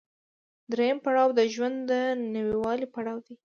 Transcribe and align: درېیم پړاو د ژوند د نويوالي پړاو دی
درېیم 0.71 0.97
پړاو 1.05 1.29
د 1.39 1.41
ژوند 1.53 1.77
د 1.91 1.93
نويوالي 2.33 2.87
پړاو 2.93 3.17
دی 3.25 3.35